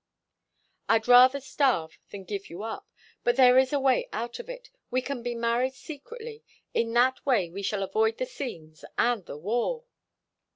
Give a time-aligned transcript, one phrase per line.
[0.89, 2.89] I'd rather starve than give you up.
[3.23, 4.71] But there is a way out of it.
[4.89, 6.43] We can be married secretly.
[6.73, 9.83] In that way we shall avoid the scenes and the war."